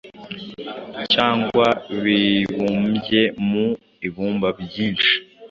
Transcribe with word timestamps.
cyangwa 1.13 1.67
bibumbye 2.03 3.21
mu 3.47 3.67
ibumba 4.07 4.47
byinshi. 4.61 5.13